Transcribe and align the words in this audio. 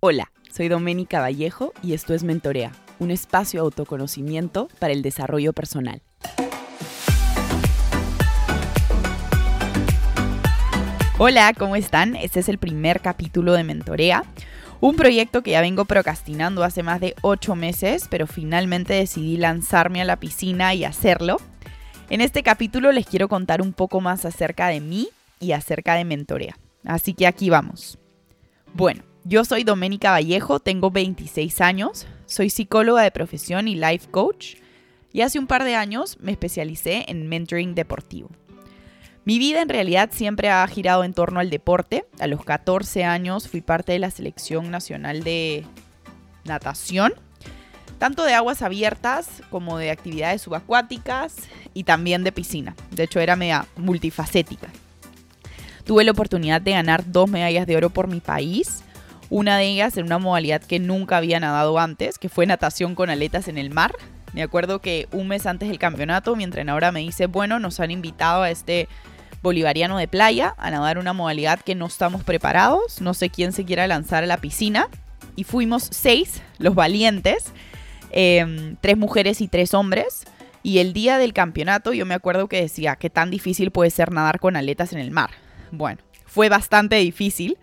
Hola, 0.00 0.30
soy 0.52 0.68
Doménica 0.68 1.18
Vallejo 1.18 1.72
y 1.82 1.92
esto 1.92 2.14
es 2.14 2.22
Mentorea, 2.22 2.70
un 3.00 3.10
espacio 3.10 3.58
de 3.58 3.64
autoconocimiento 3.64 4.68
para 4.78 4.92
el 4.92 5.02
desarrollo 5.02 5.52
personal. 5.52 6.02
Hola, 11.18 11.52
¿cómo 11.58 11.74
están? 11.74 12.14
Este 12.14 12.38
es 12.38 12.48
el 12.48 12.58
primer 12.58 13.00
capítulo 13.00 13.54
de 13.54 13.64
Mentorea, 13.64 14.22
un 14.80 14.94
proyecto 14.94 15.42
que 15.42 15.50
ya 15.50 15.60
vengo 15.60 15.84
procrastinando 15.84 16.62
hace 16.62 16.84
más 16.84 17.00
de 17.00 17.16
8 17.22 17.56
meses, 17.56 18.06
pero 18.08 18.28
finalmente 18.28 18.94
decidí 18.94 19.36
lanzarme 19.36 20.00
a 20.00 20.04
la 20.04 20.20
piscina 20.20 20.74
y 20.74 20.84
hacerlo. 20.84 21.38
En 22.08 22.20
este 22.20 22.44
capítulo 22.44 22.92
les 22.92 23.04
quiero 23.04 23.26
contar 23.26 23.60
un 23.60 23.72
poco 23.72 24.00
más 24.00 24.24
acerca 24.24 24.68
de 24.68 24.78
mí 24.78 25.08
y 25.40 25.50
acerca 25.50 25.94
de 25.94 26.04
Mentorea. 26.04 26.56
Así 26.84 27.14
que 27.14 27.26
aquí 27.26 27.50
vamos. 27.50 27.98
Bueno, 28.74 29.02
yo 29.28 29.44
soy 29.44 29.62
Doménica 29.62 30.12
Vallejo, 30.12 30.58
tengo 30.58 30.90
26 30.90 31.60
años, 31.60 32.06
soy 32.24 32.48
psicóloga 32.48 33.02
de 33.02 33.10
profesión 33.10 33.68
y 33.68 33.74
life 33.74 34.08
coach 34.10 34.54
y 35.12 35.20
hace 35.20 35.38
un 35.38 35.46
par 35.46 35.64
de 35.64 35.74
años 35.74 36.16
me 36.18 36.32
especialicé 36.32 37.04
en 37.08 37.28
mentoring 37.28 37.74
deportivo. 37.74 38.30
Mi 39.26 39.38
vida 39.38 39.60
en 39.60 39.68
realidad 39.68 40.08
siempre 40.12 40.48
ha 40.48 40.66
girado 40.66 41.04
en 41.04 41.12
torno 41.12 41.40
al 41.40 41.50
deporte. 41.50 42.06
A 42.18 42.26
los 42.26 42.42
14 42.42 43.04
años 43.04 43.48
fui 43.48 43.60
parte 43.60 43.92
de 43.92 43.98
la 43.98 44.10
selección 44.10 44.70
nacional 44.70 45.22
de 45.22 45.66
natación, 46.44 47.12
tanto 47.98 48.24
de 48.24 48.32
aguas 48.32 48.62
abiertas 48.62 49.42
como 49.50 49.76
de 49.76 49.90
actividades 49.90 50.40
subacuáticas 50.40 51.36
y 51.74 51.84
también 51.84 52.24
de 52.24 52.32
piscina. 52.32 52.74
De 52.92 53.02
hecho 53.02 53.20
era 53.20 53.36
media 53.36 53.66
multifacética. 53.76 54.68
Tuve 55.84 56.04
la 56.04 56.12
oportunidad 56.12 56.62
de 56.62 56.70
ganar 56.70 57.12
dos 57.12 57.28
medallas 57.28 57.66
de 57.66 57.76
oro 57.76 57.90
por 57.90 58.08
mi 58.08 58.20
país 58.20 58.84
una 59.30 59.58
de 59.58 59.66
ellas 59.66 59.96
en 59.96 60.06
una 60.06 60.18
modalidad 60.18 60.62
que 60.62 60.78
nunca 60.78 61.18
había 61.18 61.40
nadado 61.40 61.78
antes, 61.78 62.18
que 62.18 62.28
fue 62.28 62.46
natación 62.46 62.94
con 62.94 63.10
aletas 63.10 63.48
en 63.48 63.58
el 63.58 63.70
mar. 63.70 63.94
Me 64.32 64.42
acuerdo 64.42 64.80
que 64.80 65.08
un 65.12 65.28
mes 65.28 65.46
antes 65.46 65.68
del 65.68 65.78
campeonato 65.78 66.36
mi 66.36 66.44
entrenadora 66.44 66.92
me 66.92 67.00
dice, 67.00 67.26
bueno, 67.26 67.58
nos 67.58 67.80
han 67.80 67.90
invitado 67.90 68.42
a 68.42 68.50
este 68.50 68.88
bolivariano 69.42 69.98
de 69.98 70.08
playa 70.08 70.54
a 70.58 70.70
nadar 70.70 70.98
una 70.98 71.12
modalidad 71.12 71.60
que 71.60 71.74
no 71.74 71.86
estamos 71.86 72.24
preparados, 72.24 73.00
no 73.00 73.14
sé 73.14 73.30
quién 73.30 73.52
se 73.52 73.64
quiera 73.64 73.86
lanzar 73.86 74.24
a 74.24 74.26
la 74.26 74.38
piscina. 74.38 74.88
Y 75.36 75.44
fuimos 75.44 75.86
seis, 75.92 76.42
los 76.58 76.74
valientes, 76.74 77.52
em, 78.10 78.76
tres 78.80 78.96
mujeres 78.96 79.40
y 79.40 79.48
tres 79.48 79.72
hombres. 79.72 80.24
Y 80.64 80.78
el 80.78 80.92
día 80.92 81.18
del 81.18 81.32
campeonato 81.32 81.92
yo 81.92 82.04
me 82.04 82.14
acuerdo 82.14 82.48
que 82.48 82.60
decía, 82.60 82.96
¿qué 82.96 83.08
tan 83.08 83.30
difícil 83.30 83.70
puede 83.70 83.90
ser 83.90 84.10
nadar 84.10 84.40
con 84.40 84.56
aletas 84.56 84.92
en 84.92 84.98
el 84.98 85.12
mar? 85.12 85.30
Bueno, 85.70 86.00
fue 86.26 86.48
bastante 86.48 86.96
difícil 86.96 87.56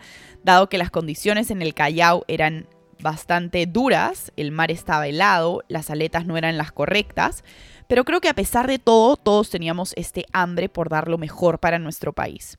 dado 0.45 0.69
que 0.69 0.77
las 0.77 0.91
condiciones 0.91 1.49
en 1.49 1.61
el 1.61 1.73
Callao 1.73 2.23
eran 2.27 2.67
bastante 3.01 3.65
duras, 3.65 4.31
el 4.37 4.51
mar 4.51 4.71
estaba 4.71 5.07
helado, 5.07 5.63
las 5.67 5.89
aletas 5.89 6.25
no 6.25 6.37
eran 6.37 6.57
las 6.57 6.71
correctas, 6.71 7.43
pero 7.87 8.05
creo 8.05 8.21
que 8.21 8.29
a 8.29 8.35
pesar 8.35 8.67
de 8.67 8.79
todo, 8.79 9.17
todos 9.17 9.49
teníamos 9.49 9.93
este 9.97 10.25
hambre 10.33 10.69
por 10.69 10.89
dar 10.89 11.07
lo 11.07 11.17
mejor 11.17 11.59
para 11.59 11.79
nuestro 11.79 12.13
país. 12.13 12.57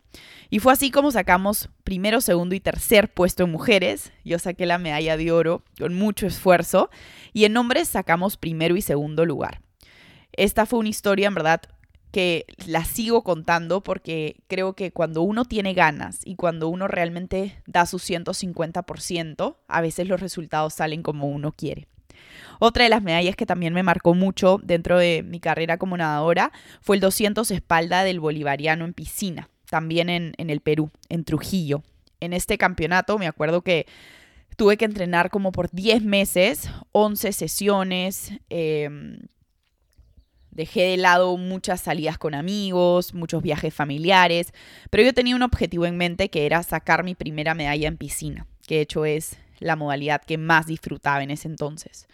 Y 0.50 0.58
fue 0.58 0.72
así 0.72 0.90
como 0.90 1.10
sacamos 1.10 1.68
primero, 1.84 2.20
segundo 2.20 2.54
y 2.54 2.60
tercer 2.60 3.12
puesto 3.12 3.44
en 3.44 3.50
mujeres. 3.50 4.12
Yo 4.24 4.38
saqué 4.38 4.66
la 4.66 4.78
medalla 4.78 5.16
de 5.16 5.32
oro 5.32 5.62
con 5.78 5.94
mucho 5.94 6.26
esfuerzo 6.26 6.90
y 7.32 7.44
en 7.44 7.56
hombres 7.56 7.88
sacamos 7.88 8.36
primero 8.36 8.76
y 8.76 8.82
segundo 8.82 9.24
lugar. 9.24 9.60
Esta 10.32 10.66
fue 10.66 10.80
una 10.80 10.90
historia 10.90 11.28
en 11.28 11.34
verdad 11.34 11.62
que 12.10 12.46
la 12.66 12.84
sigo 12.84 13.22
contando 13.22 13.82
porque 13.82 14.36
creo 14.46 14.74
que 14.74 14.90
cuando 14.92 15.22
uno 15.22 15.44
tiene 15.44 15.74
ganas 15.74 16.20
y 16.24 16.36
cuando 16.36 16.68
uno 16.68 16.88
realmente 16.88 17.62
da 17.66 17.86
su 17.86 17.98
150%, 17.98 19.56
a 19.68 19.80
veces 19.80 20.08
los 20.08 20.20
resultados 20.20 20.74
salen 20.74 21.02
como 21.02 21.28
uno 21.28 21.52
quiere. 21.52 21.88
Otra 22.58 22.84
de 22.84 22.90
las 22.90 23.02
medallas 23.02 23.36
que 23.36 23.46
también 23.46 23.74
me 23.74 23.82
marcó 23.82 24.14
mucho 24.14 24.58
dentro 24.62 24.98
de 24.98 25.22
mi 25.22 25.40
carrera 25.40 25.76
como 25.76 25.96
nadadora 25.96 26.52
fue 26.80 26.96
el 26.96 27.00
200 27.00 27.50
espalda 27.50 28.02
del 28.02 28.20
bolivariano 28.20 28.84
en 28.84 28.94
piscina, 28.94 29.50
también 29.68 30.08
en, 30.08 30.34
el 30.38 30.60
Perú, 30.60 30.90
en 31.08 31.24
Trujillo. 31.24 31.82
En 32.20 32.32
este 32.32 32.56
campeonato 32.56 33.18
me 33.18 33.26
acuerdo 33.26 33.60
que 33.60 33.86
tuve 34.56 34.78
que 34.78 34.86
entrenar 34.86 35.30
como 35.30 35.52
por 35.52 35.70
10 35.70 36.02
meses, 36.02 36.70
11 36.92 37.32
sesiones. 37.32 38.32
Eh, 38.48 38.88
Dejé 40.56 40.84
de 40.84 40.96
lado 40.96 41.36
muchas 41.36 41.82
salidas 41.82 42.16
con 42.16 42.34
amigos, 42.34 43.12
muchos 43.12 43.42
viajes 43.42 43.74
familiares, 43.74 44.54
pero 44.88 45.02
yo 45.02 45.12
tenía 45.12 45.36
un 45.36 45.42
objetivo 45.42 45.84
en 45.84 45.98
mente 45.98 46.30
que 46.30 46.46
era 46.46 46.62
sacar 46.62 47.04
mi 47.04 47.14
primera 47.14 47.54
medalla 47.54 47.86
en 47.86 47.98
piscina, 47.98 48.46
que 48.66 48.76
de 48.76 48.80
hecho 48.80 49.04
es 49.04 49.36
la 49.58 49.76
modalidad 49.76 50.22
que 50.22 50.38
más 50.38 50.66
disfrutaba 50.66 51.22
en 51.22 51.30
ese 51.30 51.46
entonces. 51.46 52.08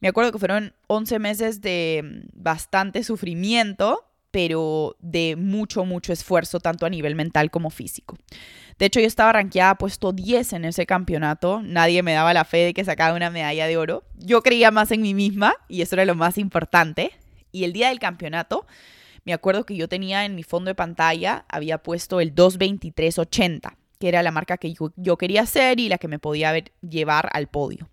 Me 0.00 0.08
acuerdo 0.08 0.30
que 0.30 0.38
fueron 0.38 0.74
11 0.88 1.18
meses 1.20 1.62
de 1.62 2.02
mm, 2.04 2.42
bastante 2.42 3.02
sufrimiento, 3.02 4.04
pero 4.30 4.94
de 5.00 5.36
mucho, 5.36 5.86
mucho 5.86 6.12
esfuerzo, 6.12 6.60
tanto 6.60 6.84
a 6.84 6.90
nivel 6.90 7.14
mental 7.14 7.50
como 7.50 7.70
físico. 7.70 8.18
De 8.78 8.84
hecho, 8.84 9.00
yo 9.00 9.06
estaba 9.06 9.32
rankeada 9.32 9.76
puesto 9.76 10.12
10 10.12 10.52
en 10.52 10.66
ese 10.66 10.84
campeonato. 10.84 11.62
Nadie 11.62 12.02
me 12.02 12.12
daba 12.12 12.34
la 12.34 12.44
fe 12.44 12.58
de 12.58 12.74
que 12.74 12.84
sacaba 12.84 13.16
una 13.16 13.30
medalla 13.30 13.66
de 13.66 13.78
oro. 13.78 14.04
Yo 14.18 14.42
creía 14.42 14.70
más 14.70 14.90
en 14.90 15.00
mí 15.00 15.14
misma 15.14 15.54
y 15.66 15.80
eso 15.80 15.96
era 15.96 16.04
lo 16.04 16.14
más 16.14 16.36
importante. 16.36 17.12
Y 17.52 17.64
el 17.64 17.72
día 17.72 17.88
del 17.88 17.98
campeonato, 17.98 18.66
me 19.24 19.32
acuerdo 19.32 19.64
que 19.64 19.76
yo 19.76 19.88
tenía 19.88 20.24
en 20.24 20.34
mi 20.34 20.42
fondo 20.42 20.68
de 20.70 20.74
pantalla, 20.74 21.44
había 21.48 21.78
puesto 21.78 22.20
el 22.20 22.34
22380, 22.34 23.76
que 23.98 24.08
era 24.08 24.22
la 24.22 24.30
marca 24.30 24.56
que 24.56 24.74
yo, 24.74 25.16
quería 25.16 25.42
hacer 25.42 25.78
y 25.78 25.88
la 25.88 25.98
que 25.98 26.08
me 26.08 26.18
podía 26.18 26.54
llevar 26.80 27.28
al 27.32 27.48
podio. 27.48 27.88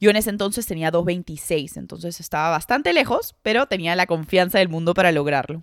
Yo 0.00 0.10
en 0.10 0.16
ese 0.16 0.30
entonces 0.30 0.66
tenía 0.66 0.90
226, 0.90 1.76
entonces 1.76 2.20
estaba 2.20 2.50
bastante 2.50 2.92
lejos, 2.92 3.34
pero 3.42 3.66
tenía 3.66 3.96
la 3.96 4.06
confianza 4.06 4.58
del 4.58 4.68
mundo 4.68 4.94
para 4.94 5.12
lograrlo. 5.12 5.62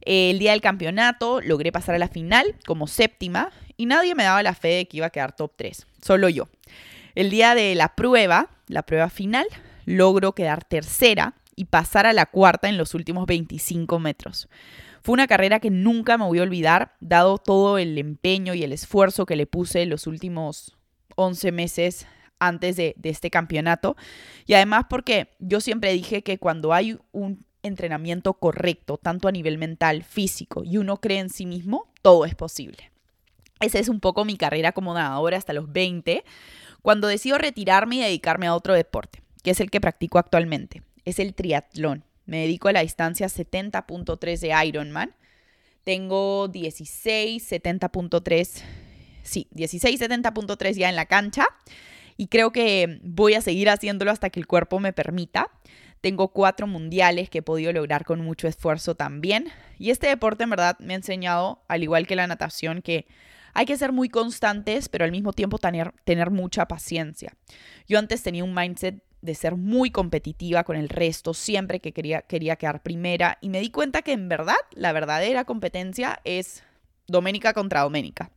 El 0.00 0.38
día 0.38 0.52
del 0.52 0.60
campeonato 0.60 1.40
logré 1.40 1.72
pasar 1.72 1.96
a 1.96 1.98
la 1.98 2.08
final 2.08 2.54
como 2.66 2.86
séptima 2.86 3.50
y 3.76 3.86
nadie 3.86 4.14
me 4.14 4.24
daba 4.24 4.42
la 4.42 4.54
fe 4.54 4.68
de 4.68 4.88
que 4.88 4.98
iba 4.98 5.06
a 5.06 5.10
quedar 5.10 5.34
top 5.34 5.52
3, 5.56 5.86
solo 6.02 6.28
yo. 6.28 6.48
El 7.14 7.30
día 7.30 7.54
de 7.54 7.74
la 7.74 7.94
prueba, 7.96 8.48
la 8.68 8.82
prueba 8.82 9.10
final, 9.10 9.46
logro 9.86 10.34
quedar 10.34 10.64
tercera 10.64 11.34
y 11.58 11.64
pasar 11.64 12.06
a 12.06 12.12
la 12.12 12.26
cuarta 12.26 12.68
en 12.68 12.78
los 12.78 12.94
últimos 12.94 13.26
25 13.26 13.98
metros. 13.98 14.48
Fue 15.02 15.12
una 15.12 15.26
carrera 15.26 15.58
que 15.58 15.70
nunca 15.70 16.16
me 16.16 16.24
voy 16.24 16.38
a 16.38 16.42
olvidar, 16.42 16.94
dado 17.00 17.38
todo 17.38 17.78
el 17.78 17.98
empeño 17.98 18.54
y 18.54 18.62
el 18.62 18.72
esfuerzo 18.72 19.26
que 19.26 19.34
le 19.34 19.46
puse 19.46 19.84
los 19.84 20.06
últimos 20.06 20.76
11 21.16 21.50
meses 21.50 22.06
antes 22.38 22.76
de, 22.76 22.94
de 22.96 23.08
este 23.08 23.28
campeonato. 23.28 23.96
Y 24.46 24.54
además 24.54 24.84
porque 24.88 25.30
yo 25.40 25.60
siempre 25.60 25.92
dije 25.92 26.22
que 26.22 26.38
cuando 26.38 26.72
hay 26.72 26.96
un 27.10 27.44
entrenamiento 27.64 28.34
correcto, 28.34 28.96
tanto 28.96 29.26
a 29.26 29.32
nivel 29.32 29.58
mental, 29.58 30.04
físico, 30.04 30.62
y 30.62 30.76
uno 30.76 30.98
cree 30.98 31.18
en 31.18 31.28
sí 31.28 31.44
mismo, 31.44 31.88
todo 32.02 32.24
es 32.24 32.36
posible. 32.36 32.92
Esa 33.58 33.80
es 33.80 33.88
un 33.88 33.98
poco 33.98 34.24
mi 34.24 34.36
carrera 34.36 34.70
como 34.70 34.94
nadadora 34.94 35.36
hasta 35.36 35.52
los 35.52 35.72
20, 35.72 36.22
cuando 36.82 37.08
decido 37.08 37.36
retirarme 37.36 37.96
y 37.96 38.00
dedicarme 38.02 38.46
a 38.46 38.54
otro 38.54 38.74
deporte, 38.74 39.22
que 39.42 39.50
es 39.50 39.58
el 39.58 39.72
que 39.72 39.80
practico 39.80 40.20
actualmente 40.20 40.84
es 41.08 41.18
el 41.18 41.34
triatlón. 41.34 42.04
Me 42.26 42.40
dedico 42.40 42.68
a 42.68 42.72
la 42.72 42.82
distancia 42.82 43.26
70.3 43.26 44.38
de 44.38 44.66
Ironman. 44.66 45.14
Tengo 45.84 46.48
16, 46.48 47.50
70.3, 47.50 48.62
sí, 49.22 49.48
16, 49.52 50.00
70.3 50.00 50.72
ya 50.74 50.90
en 50.90 50.96
la 50.96 51.06
cancha 51.06 51.46
y 52.18 52.26
creo 52.26 52.52
que 52.52 53.00
voy 53.02 53.34
a 53.34 53.40
seguir 53.40 53.70
haciéndolo 53.70 54.10
hasta 54.10 54.28
que 54.28 54.40
el 54.40 54.46
cuerpo 54.46 54.80
me 54.80 54.92
permita. 54.92 55.50
Tengo 56.02 56.28
cuatro 56.28 56.66
mundiales 56.66 57.30
que 57.30 57.38
he 57.38 57.42
podido 57.42 57.72
lograr 57.72 58.04
con 58.04 58.20
mucho 58.20 58.46
esfuerzo 58.46 58.94
también. 58.94 59.48
Y 59.78 59.90
este 59.90 60.08
deporte 60.08 60.44
en 60.44 60.50
verdad 60.50 60.76
me 60.80 60.92
ha 60.92 60.96
enseñado, 60.96 61.62
al 61.68 61.82
igual 61.82 62.06
que 62.06 62.16
la 62.16 62.26
natación, 62.26 62.82
que 62.82 63.06
hay 63.54 63.66
que 63.66 63.76
ser 63.76 63.92
muy 63.92 64.08
constantes, 64.08 64.88
pero 64.88 65.04
al 65.04 65.10
mismo 65.10 65.32
tiempo 65.32 65.58
tener, 65.58 65.92
tener 66.04 66.30
mucha 66.30 66.66
paciencia. 66.66 67.34
Yo 67.88 67.98
antes 67.98 68.22
tenía 68.22 68.44
un 68.44 68.54
mindset 68.54 69.02
de 69.20 69.34
ser 69.34 69.56
muy 69.56 69.90
competitiva 69.90 70.64
con 70.64 70.76
el 70.76 70.88
resto, 70.88 71.34
siempre 71.34 71.80
que 71.80 71.92
quería, 71.92 72.22
quería 72.22 72.56
quedar 72.56 72.82
primera 72.82 73.38
y 73.40 73.48
me 73.48 73.60
di 73.60 73.70
cuenta 73.70 74.02
que 74.02 74.12
en 74.12 74.28
verdad 74.28 74.56
la 74.72 74.92
verdadera 74.92 75.44
competencia 75.44 76.20
es 76.24 76.62
Doménica 77.06 77.52
contra 77.52 77.82
Doménica. 77.82 78.30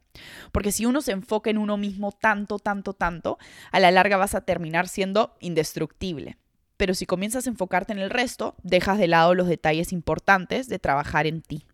Porque 0.52 0.72
si 0.72 0.86
uno 0.86 1.02
se 1.02 1.12
enfoca 1.12 1.50
en 1.50 1.58
uno 1.58 1.78
mismo 1.78 2.12
tanto, 2.12 2.60
tanto, 2.60 2.94
tanto, 2.94 3.38
a 3.72 3.80
la 3.80 3.92
larga 3.92 4.18
vas 4.18 4.36
a 4.36 4.42
terminar 4.42 4.88
siendo 4.88 5.36
indestructible. 5.40 6.38
Pero 6.78 6.94
si 6.94 7.06
comienzas 7.06 7.46
a 7.46 7.50
enfocarte 7.50 7.94
en 7.94 8.00
el 8.00 8.10
resto, 8.10 8.56
dejas 8.64 8.98
de 8.98 9.08
lado 9.08 9.36
los 9.36 9.48
detalles 9.48 9.94
importantes 9.94 10.68
de 10.68 10.80
trabajar 10.80 11.28
en 11.28 11.42
ti. 11.42 11.66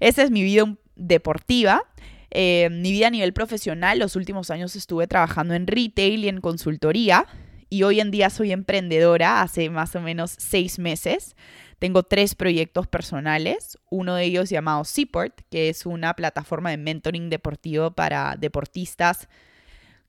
Esa 0.00 0.22
es 0.22 0.30
mi 0.30 0.42
vida 0.42 0.74
deportiva. 0.96 1.84
Eh, 2.30 2.68
mi 2.70 2.92
vida 2.92 3.08
a 3.08 3.10
nivel 3.10 3.32
profesional, 3.34 3.98
los 3.98 4.16
últimos 4.16 4.50
años 4.50 4.74
estuve 4.74 5.06
trabajando 5.06 5.54
en 5.54 5.66
retail 5.66 6.24
y 6.24 6.28
en 6.28 6.40
consultoría 6.40 7.26
y 7.72 7.84
hoy 7.84 8.00
en 8.00 8.10
día 8.10 8.28
soy 8.28 8.52
emprendedora 8.52 9.40
hace 9.40 9.70
más 9.70 9.96
o 9.96 10.00
menos 10.02 10.34
seis 10.36 10.78
meses. 10.78 11.36
Tengo 11.78 12.02
tres 12.02 12.34
proyectos 12.34 12.86
personales, 12.86 13.78
uno 13.88 14.14
de 14.14 14.24
ellos 14.24 14.50
llamado 14.50 14.84
Seaport, 14.84 15.40
que 15.50 15.70
es 15.70 15.86
una 15.86 16.12
plataforma 16.12 16.68
de 16.68 16.76
mentoring 16.76 17.30
deportivo 17.30 17.92
para 17.92 18.36
deportistas 18.36 19.26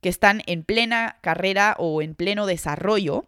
que 0.01 0.10
están 0.10 0.42
en 0.45 0.65
plena 0.65 1.19
carrera 1.21 1.77
o 1.80 2.01
en 2.01 2.15
pleno 2.15 2.48
desarrollo. 2.48 3.27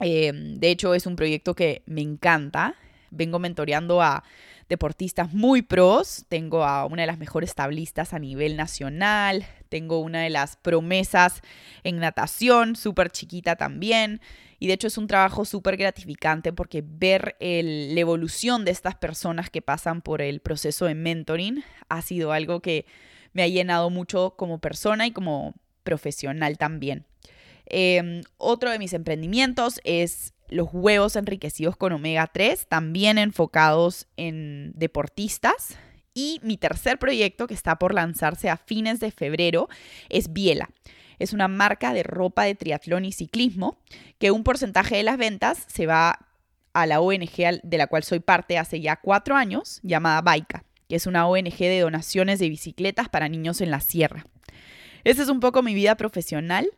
Eh, 0.00 0.32
de 0.34 0.68
hecho, 0.68 0.94
es 0.94 1.06
un 1.06 1.14
proyecto 1.14 1.54
que 1.54 1.82
me 1.86 2.00
encanta. 2.00 2.74
Vengo 3.12 3.38
mentoreando 3.38 4.02
a 4.02 4.24
deportistas 4.68 5.32
muy 5.32 5.62
pros. 5.62 6.24
Tengo 6.28 6.64
a 6.64 6.86
una 6.86 7.02
de 7.02 7.06
las 7.06 7.18
mejores 7.18 7.54
tablistas 7.54 8.14
a 8.14 8.18
nivel 8.18 8.56
nacional. 8.56 9.46
Tengo 9.70 10.00
una 10.00 10.22
de 10.22 10.30
las 10.30 10.56
promesas 10.56 11.40
en 11.84 11.98
natación, 11.98 12.76
súper 12.76 13.10
chiquita 13.10 13.56
también. 13.56 14.20
Y 14.58 14.66
de 14.66 14.74
hecho 14.74 14.88
es 14.88 14.98
un 14.98 15.06
trabajo 15.06 15.46
súper 15.46 15.78
gratificante 15.78 16.52
porque 16.52 16.84
ver 16.84 17.36
la 17.40 18.00
evolución 18.00 18.66
de 18.66 18.72
estas 18.72 18.96
personas 18.96 19.48
que 19.48 19.62
pasan 19.62 20.02
por 20.02 20.20
el 20.20 20.40
proceso 20.40 20.84
de 20.84 20.94
mentoring 20.94 21.64
ha 21.88 22.02
sido 22.02 22.32
algo 22.32 22.60
que 22.60 22.84
me 23.32 23.42
ha 23.42 23.48
llenado 23.48 23.88
mucho 23.88 24.34
como 24.36 24.58
persona 24.58 25.06
y 25.06 25.12
como 25.12 25.54
profesional 25.82 26.58
también. 26.58 27.06
Em, 27.66 28.22
otro 28.36 28.70
de 28.70 28.78
mis 28.78 28.92
emprendimientos 28.92 29.80
es 29.84 30.34
los 30.48 30.68
huevos 30.72 31.16
enriquecidos 31.16 31.76
con 31.76 31.92
omega 31.92 32.26
3, 32.26 32.66
también 32.66 33.16
enfocados 33.16 34.08
en 34.16 34.72
deportistas. 34.74 35.78
Y 36.14 36.40
mi 36.42 36.56
tercer 36.56 36.98
proyecto, 36.98 37.46
que 37.46 37.54
está 37.54 37.78
por 37.78 37.94
lanzarse 37.94 38.48
a 38.48 38.56
fines 38.56 39.00
de 39.00 39.10
febrero, 39.10 39.68
es 40.08 40.32
Biela. 40.32 40.70
Es 41.18 41.32
una 41.32 41.48
marca 41.48 41.92
de 41.92 42.02
ropa 42.02 42.44
de 42.44 42.54
triatlón 42.54 43.04
y 43.04 43.12
ciclismo 43.12 43.78
que 44.18 44.30
un 44.30 44.42
porcentaje 44.42 44.96
de 44.96 45.02
las 45.02 45.18
ventas 45.18 45.64
se 45.68 45.86
va 45.86 46.26
a 46.72 46.86
la 46.86 47.00
ONG 47.00 47.60
de 47.62 47.78
la 47.78 47.86
cual 47.86 48.02
soy 48.02 48.20
parte 48.20 48.58
hace 48.58 48.80
ya 48.80 48.96
cuatro 48.96 49.36
años, 49.36 49.80
llamada 49.82 50.22
Baika, 50.22 50.64
que 50.88 50.96
es 50.96 51.06
una 51.06 51.26
ONG 51.26 51.58
de 51.58 51.80
donaciones 51.80 52.38
de 52.38 52.48
bicicletas 52.48 53.08
para 53.08 53.28
niños 53.28 53.60
en 53.60 53.70
la 53.70 53.80
sierra. 53.80 54.24
Esa 55.04 55.22
es 55.22 55.28
un 55.28 55.40
poco 55.40 55.62
mi 55.62 55.74
vida 55.74 55.96
profesional. 55.96 56.70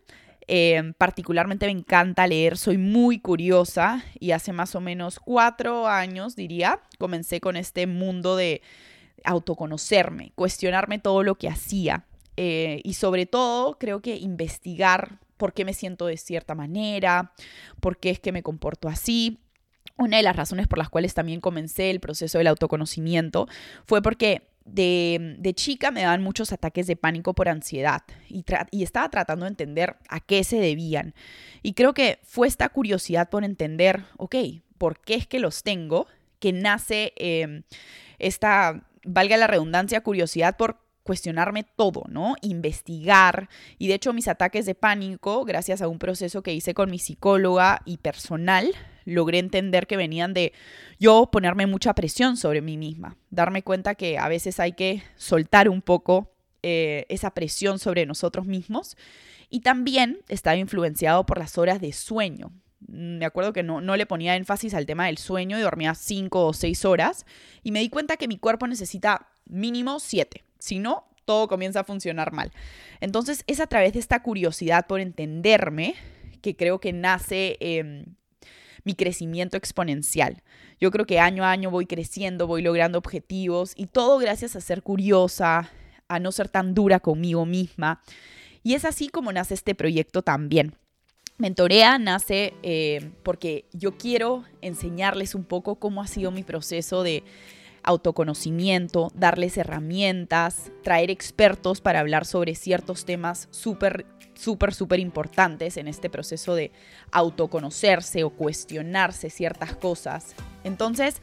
Em, 0.48 0.92
particularmente 0.92 1.66
me 1.66 1.72
encanta 1.72 2.26
leer, 2.26 2.58
soy 2.58 2.76
muy 2.76 3.20
curiosa 3.20 4.04
y 4.18 4.32
hace 4.32 4.52
más 4.52 4.74
o 4.74 4.80
menos 4.80 5.20
cuatro 5.20 5.86
años, 5.86 6.34
diría, 6.34 6.80
comencé 6.98 7.40
con 7.40 7.56
este 7.56 7.86
mundo 7.86 8.34
de 8.34 8.60
autoconocerme, 9.24 10.32
cuestionarme 10.34 10.98
todo 10.98 11.22
lo 11.22 11.36
que 11.36 11.48
hacía 11.48 12.06
eh, 12.36 12.80
y 12.84 12.94
sobre 12.94 13.26
todo 13.26 13.78
creo 13.78 14.00
que 14.00 14.16
investigar 14.16 15.20
por 15.36 15.52
qué 15.52 15.64
me 15.64 15.74
siento 15.74 16.06
de 16.06 16.16
cierta 16.16 16.54
manera, 16.54 17.32
por 17.80 17.98
qué 17.98 18.10
es 18.10 18.20
que 18.20 18.32
me 18.32 18.42
comporto 18.42 18.88
así. 18.88 19.38
Una 19.98 20.16
de 20.16 20.22
las 20.22 20.36
razones 20.36 20.68
por 20.68 20.78
las 20.78 20.88
cuales 20.88 21.14
también 21.14 21.40
comencé 21.40 21.90
el 21.90 22.00
proceso 22.00 22.38
del 22.38 22.46
autoconocimiento 22.46 23.46
fue 23.84 24.02
porque 24.02 24.52
de, 24.64 25.52
chica 25.54 25.90
me 25.90 26.02
daban 26.02 26.22
muchos 26.22 26.52
ataques 26.52 26.86
de 26.86 26.96
pánico 26.96 27.34
por 27.34 27.48
ansiedad 27.48 28.02
y, 28.28 28.44
estaba 28.82 29.08
tratando 29.10 29.44
de 29.44 29.50
entender 29.50 29.96
a 30.08 30.20
qué 30.20 30.44
se 30.44 30.58
debían. 30.58 31.14
Y 31.62 31.74
creo 31.74 31.94
que 31.94 32.20
fue 32.22 32.48
esta 32.48 32.68
curiosidad 32.68 33.28
por 33.28 33.44
entender, 33.44 34.04
ok, 34.16 34.36
¿por 34.78 35.00
qué 35.00 35.14
es 35.14 35.26
que 35.26 35.40
los 35.40 35.62
tengo? 35.62 36.06
Que 36.38 36.52
nace 36.52 37.12
em, 37.16 37.62
esta, 38.18 38.88
valga 39.04 39.36
la 39.36 39.46
redundancia, 39.46 40.02
curiosidad 40.02 40.56
por 40.56 40.78
cuestionarme 41.02 41.64
todo, 41.64 42.04
¿no? 42.08 42.36
Investigar. 42.42 43.48
Y 43.78 43.88
de 43.88 43.94
hecho 43.94 44.12
mis 44.12 44.28
ataques 44.28 44.66
de 44.66 44.74
pánico, 44.74 45.44
gracias 45.44 45.82
a 45.82 45.88
un 45.88 45.98
proceso 45.98 46.42
que 46.42 46.54
hice 46.54 46.74
con 46.74 46.90
mi 46.90 46.98
psicóloga 46.98 47.82
y 47.84 47.98
personal, 47.98 48.72
logré 49.04 49.38
entender 49.38 49.86
que 49.86 49.96
venían 49.96 50.32
de 50.32 50.52
yo 51.00 51.28
ponerme 51.32 51.66
mucha 51.66 51.94
presión 51.94 52.36
sobre 52.36 52.60
mí 52.60 52.76
misma, 52.76 53.16
darme 53.30 53.62
cuenta 53.62 53.94
que 53.94 54.18
a 54.18 54.28
veces 54.28 54.60
hay 54.60 54.72
que 54.72 55.02
soltar 55.16 55.68
un 55.68 55.82
poco 55.82 56.32
eh, 56.62 57.06
esa 57.08 57.32
presión 57.32 57.80
sobre 57.80 58.06
nosotros 58.06 58.46
mismos. 58.46 58.96
Y 59.50 59.60
también 59.60 60.20
estaba 60.28 60.56
influenciado 60.56 61.26
por 61.26 61.38
las 61.38 61.58
horas 61.58 61.80
de 61.80 61.92
sueño. 61.92 62.52
Me 62.88 63.24
acuerdo 63.24 63.52
que 63.52 63.62
no, 63.62 63.80
no 63.80 63.96
le 63.96 64.06
ponía 64.06 64.36
énfasis 64.36 64.74
al 64.74 64.86
tema 64.86 65.06
del 65.06 65.18
sueño 65.18 65.58
y 65.58 65.62
dormía 65.62 65.94
cinco 65.94 66.46
o 66.46 66.52
seis 66.52 66.84
horas. 66.84 67.26
Y 67.62 67.72
me 67.72 67.80
di 67.80 67.88
cuenta 67.88 68.16
que 68.16 68.28
mi 68.28 68.38
cuerpo 68.38 68.66
necesita 68.66 69.28
mínimo 69.46 70.00
siete. 70.00 70.44
Si 70.58 70.78
no, 70.78 71.06
todo 71.24 71.48
comienza 71.48 71.80
a 71.80 71.84
funcionar 71.84 72.32
mal. 72.32 72.52
Entonces 73.00 73.44
es 73.46 73.60
a 73.60 73.66
través 73.66 73.92
de 73.92 73.98
esta 73.98 74.22
curiosidad 74.22 74.86
por 74.86 75.00
entenderme 75.00 75.94
que 76.40 76.56
creo 76.56 76.80
que 76.80 76.92
nace 76.92 77.56
em, 77.60 78.04
mi 78.84 78.94
crecimiento 78.94 79.56
exponencial. 79.56 80.42
Yo 80.80 80.90
creo 80.90 81.06
que 81.06 81.20
año 81.20 81.44
a 81.44 81.50
año 81.50 81.70
voy 81.70 81.86
creciendo, 81.86 82.46
voy 82.46 82.62
logrando 82.62 82.98
objetivos 82.98 83.72
y 83.76 83.86
todo 83.86 84.18
gracias 84.18 84.56
a 84.56 84.60
ser 84.60 84.82
curiosa, 84.82 85.70
a 86.08 86.18
no 86.18 86.32
ser 86.32 86.48
tan 86.48 86.74
dura 86.74 87.00
conmigo 87.00 87.46
misma. 87.46 88.02
Y 88.62 88.74
es 88.74 88.84
así 88.84 89.08
como 89.08 89.32
nace 89.32 89.54
este 89.54 89.74
proyecto 89.74 90.22
también. 90.22 90.74
Mentorea 91.38 91.98
nace 91.98 92.54
eh, 92.62 93.10
porque 93.22 93.64
yo 93.72 93.96
quiero 93.96 94.44
enseñarles 94.60 95.34
un 95.34 95.44
poco 95.44 95.76
cómo 95.76 96.02
ha 96.02 96.06
sido 96.06 96.30
mi 96.30 96.42
proceso 96.42 97.02
de 97.02 97.24
autoconocimiento, 97.82 99.10
darles 99.14 99.56
herramientas, 99.56 100.70
traer 100.84 101.10
expertos 101.10 101.80
para 101.80 101.98
hablar 101.98 102.26
sobre 102.26 102.54
ciertos 102.54 103.04
temas 103.04 103.48
súper 103.50 104.06
súper, 104.34 104.74
súper 104.74 105.00
importantes 105.00 105.76
en 105.76 105.88
este 105.88 106.10
proceso 106.10 106.54
de 106.54 106.72
autoconocerse 107.10 108.24
o 108.24 108.30
cuestionarse 108.30 109.30
ciertas 109.30 109.76
cosas. 109.76 110.34
Entonces, 110.64 111.20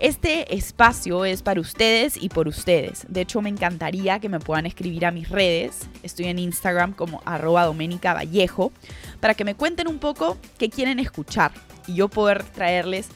este 0.00 0.54
espacio 0.54 1.26
es 1.26 1.42
para 1.42 1.60
ustedes 1.60 2.16
y 2.20 2.30
por 2.30 2.48
ustedes. 2.48 3.04
De 3.08 3.20
hecho, 3.20 3.42
me 3.42 3.50
encantaría 3.50 4.18
que 4.18 4.30
me 4.30 4.40
puedan 4.40 4.64
escribir 4.64 5.04
a 5.04 5.10
mis 5.10 5.28
redes. 5.28 5.88
Estoy 6.02 6.26
en 6.26 6.38
Instagram 6.38 6.94
como 6.94 7.20
arroba 7.26 7.66
Doménica 7.66 8.14
Vallejo 8.14 8.72
para 9.20 9.34
que 9.34 9.44
me 9.44 9.54
cuenten 9.54 9.88
un 9.88 9.98
poco 9.98 10.38
qué 10.58 10.70
quieren 10.70 10.98
escuchar 11.00 11.52
y 11.86 11.96
yo 11.96 12.08
poder 12.08 12.42
traerles 12.44 13.08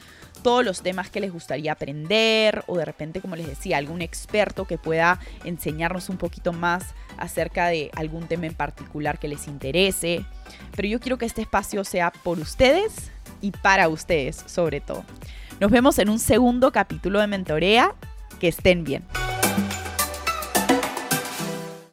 todos 0.42 0.62
los 0.62 0.82
temas 0.82 1.08
que 1.08 1.20
les 1.20 1.32
gustaría 1.32 1.72
aprender 1.72 2.64
o 2.66 2.76
de 2.76 2.84
repente, 2.84 3.22
como 3.22 3.34
les 3.34 3.46
decía, 3.46 3.78
algún 3.78 4.02
experto 4.02 4.66
que 4.66 4.76
pueda 4.76 5.18
enseñarnos 5.44 6.10
un 6.10 6.18
poquito 6.18 6.52
más 6.52 6.94
acerca 7.16 7.68
de 7.68 7.90
algún 7.96 8.28
tema 8.28 8.44
en 8.44 8.54
particular 8.54 9.18
que 9.18 9.28
les 9.28 9.48
interese. 9.48 10.26
Pero 10.76 10.86
yo 10.86 11.00
quiero 11.00 11.16
que 11.16 11.24
este 11.24 11.40
espacio 11.40 11.82
sea 11.82 12.10
por 12.10 12.38
ustedes 12.38 13.10
y 13.40 13.52
para 13.52 13.88
ustedes 13.88 14.44
sobre 14.46 14.82
todo. 14.82 15.02
Nos 15.60 15.70
vemos 15.70 15.98
en 15.98 16.08
un 16.08 16.18
segundo 16.18 16.72
capítulo 16.72 17.20
de 17.20 17.26
Mentorea. 17.26 17.94
Que 18.40 18.48
estén 18.48 18.84
bien. 18.84 19.04